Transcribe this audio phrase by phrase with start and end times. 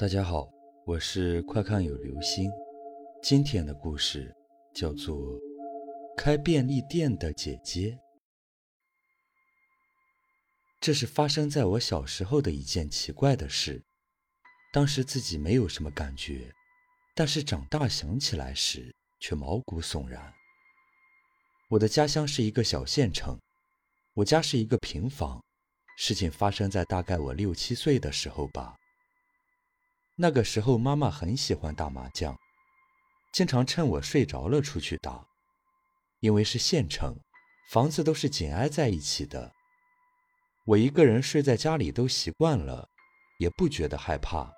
[0.00, 0.50] 大家好，
[0.86, 2.50] 我是快看有流星。
[3.22, 4.34] 今天的故事
[4.74, 5.14] 叫做
[6.16, 7.90] 《开便利店的姐姐》。
[10.80, 13.84] 这是发生在我小时候的一件奇怪的事，
[14.72, 16.50] 当时自己没有什么感觉，
[17.14, 20.32] 但是长大想起来时却毛骨悚然。
[21.68, 23.38] 我的家乡是一个小县城，
[24.14, 25.44] 我家是一个平房。
[25.98, 28.79] 事情发生在大概我六七岁的时候吧。
[30.22, 32.36] 那个时候，妈妈很喜欢打麻将，
[33.32, 35.24] 经常趁我睡着了出去打。
[36.20, 37.18] 因为是县城，
[37.70, 39.50] 房子都是紧挨在一起的，
[40.66, 42.86] 我一个人睡在家里都习惯了，
[43.38, 44.52] 也不觉得害怕。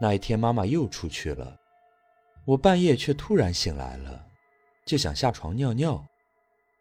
[0.00, 1.56] 那一天，妈妈又出去了，
[2.44, 4.26] 我半夜却突然醒来了，
[4.84, 6.04] 就想下床尿尿。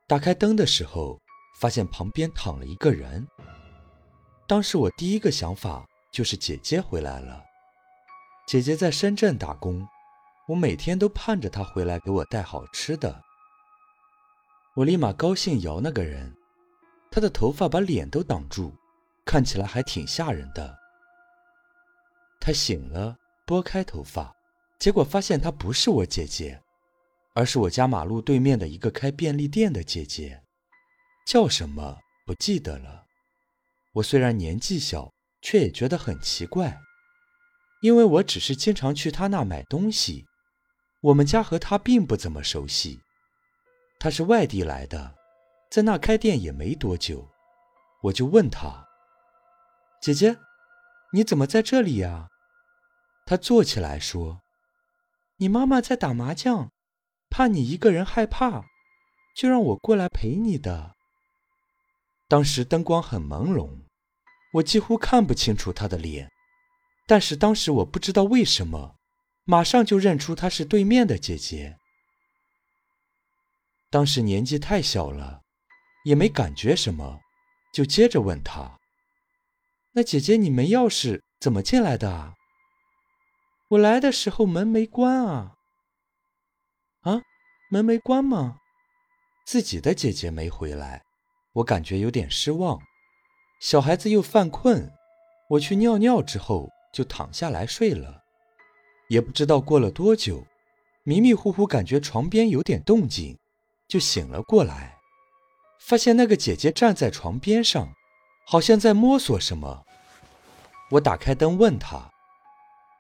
[0.08, 1.22] 打开灯的时候，
[1.62, 3.28] 发现旁边躺了一个人。
[4.48, 5.88] 当时我第一个想法。
[6.18, 7.46] 就是姐姐回来了。
[8.48, 9.88] 姐姐在深圳打工，
[10.48, 13.22] 我每天都盼着她回来给我带好吃的。
[14.74, 16.36] 我立马高兴摇那个人，
[17.12, 18.74] 他的头发把脸都挡住，
[19.26, 20.76] 看起来还挺吓人的。
[22.40, 24.36] 他醒了，拨开头发，
[24.80, 26.60] 结果发现她不是我姐姐，
[27.36, 30.42] 而是我家马路对面的一个开便利店的姐姐，
[31.28, 33.06] 叫什么不记得了。
[33.94, 35.14] 我虽然年纪小。
[35.42, 36.80] 却也觉得很奇怪，
[37.82, 40.26] 因为我只是经常去他那买东西，
[41.02, 43.00] 我们家和他并不怎么熟悉。
[44.00, 45.16] 他是外地来的，
[45.72, 47.30] 在那开店也没多久，
[48.04, 48.88] 我就问他
[50.02, 50.38] ：“姐姐，
[51.14, 52.28] 你怎么在这里呀？”
[53.26, 54.42] 他坐起来说
[55.38, 56.72] ：“你妈妈在打麻将，
[57.30, 58.66] 怕你一个人害怕，
[59.36, 60.96] 就让我过来陪你的。”
[62.30, 63.87] 当时灯光很朦胧。
[64.58, 66.32] 我几乎看不清楚她的脸，
[67.06, 68.96] 但是当时我不知道为什么，
[69.44, 71.78] 马上就认出她是对面的姐姐。
[73.90, 75.42] 当时年纪太小了，
[76.06, 77.20] 也没感觉什么，
[77.72, 78.80] 就接着问她
[79.94, 82.34] ：“那姐姐，你没钥匙怎么进来的啊？”
[83.70, 85.54] 我来的时候门没关啊。
[87.02, 87.22] 啊，
[87.70, 88.58] 门没关吗？
[89.46, 91.04] 自己的姐姐没回来，
[91.54, 92.82] 我感觉有点失望。
[93.60, 94.94] 小孩子又犯困，
[95.50, 98.24] 我去尿尿之后就躺下来睡了，
[99.10, 100.46] 也不知道过了多久，
[101.04, 103.38] 迷迷糊糊感觉床边有点动静，
[103.88, 104.98] 就醒了过来，
[105.80, 107.94] 发现那个姐姐站在床边上，
[108.46, 109.86] 好像在摸索什么。
[110.92, 112.12] 我打开灯问她：“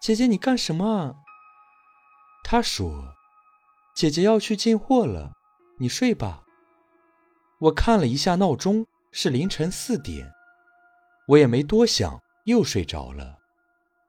[0.01, 1.17] 姐姐，你干什么？”
[2.43, 3.13] 她说
[3.95, 5.33] ：“姐姐要去进货了，
[5.77, 6.43] 你睡吧。”
[7.59, 10.33] 我看了一下闹钟，是凌晨四点。
[11.27, 13.37] 我也没多想，又睡着了。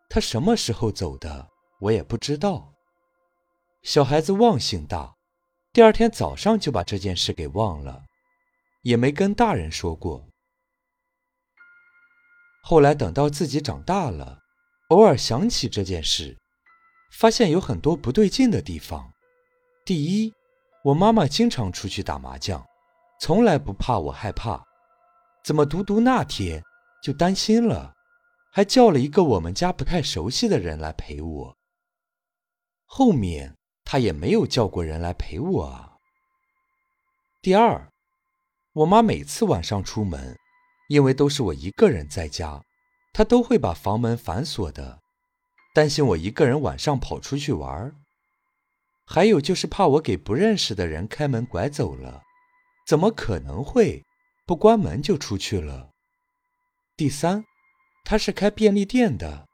[0.08, 1.48] 他什么时候走的，
[1.80, 2.72] 我也不知道。
[3.82, 5.16] 小孩子忘性大，
[5.72, 8.04] 第二天早上就把这件事给忘了，
[8.82, 10.28] 也没跟大人说过。
[12.62, 14.38] 后来等到自己长大了，
[14.90, 16.38] 偶尔想起这件事，
[17.12, 19.10] 发现有很多不对劲的地方。
[19.84, 20.32] 第一，
[20.84, 22.64] 我妈妈经常出去打麻将，
[23.20, 24.62] 从来不怕我害怕，
[25.44, 26.62] 怎么独独那天？
[27.02, 27.94] 就担心了，
[28.52, 31.56] 还叫了一个我们家不太熟悉的人来陪我。
[32.86, 33.54] 后面
[33.84, 35.94] 他也没有叫过人来陪我啊。
[37.40, 37.88] 第二，
[38.72, 40.36] 我妈每次晚上出门，
[40.88, 42.62] 因为都是我一个人在家，
[43.12, 45.00] 她都会把房门反锁的，
[45.74, 47.94] 担心我一个人晚上跑出去玩。
[49.06, 52.22] 还有就是怕我给不认识的人开门拐走了，
[52.86, 54.04] 怎么可能会
[54.46, 55.90] 不关门就出去了？
[56.98, 57.44] 第三，
[58.04, 59.46] 他是开便利店的，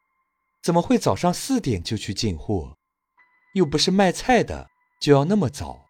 [0.62, 2.75] 怎么会早上四点就去进货？
[3.53, 4.66] 又不是卖菜的，
[4.99, 5.84] 就要那么早？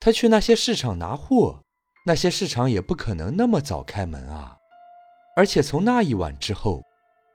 [0.00, 1.62] 他去那些市场拿货，
[2.06, 4.56] 那些市场也不可能那么早开门啊！
[5.36, 6.82] 而且从那一晚之后，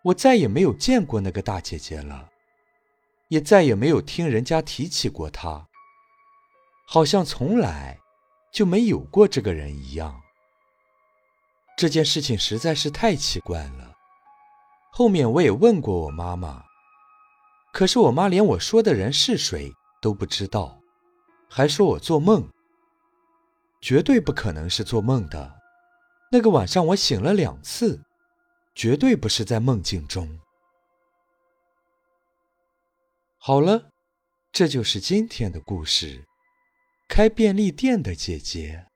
[0.03, 2.29] 我再也没有见过那个大姐姐了，
[3.29, 5.65] 也再也没有听人家提起过她，
[6.85, 7.97] 好像从来
[8.51, 10.22] 就没有过这个人一样。
[11.77, 13.93] 这件事情实在是太奇怪了。
[14.91, 16.63] 后面我也问过我妈妈，
[17.73, 19.71] 可是我妈连我说的人是谁
[20.01, 20.79] 都不知道，
[21.49, 22.47] 还说我做梦。
[23.81, 25.59] 绝对不可能是做梦的。
[26.31, 28.01] 那个晚上我醒了两次，
[28.73, 30.39] 绝对不是在梦境中。
[33.37, 33.89] 好了，
[34.51, 36.23] 这就是今天的故事——
[37.09, 38.87] 开便利店的姐姐。